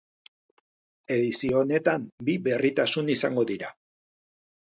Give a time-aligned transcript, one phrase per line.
[1.15, 3.71] Edizio honetan bi berritasun izango dira.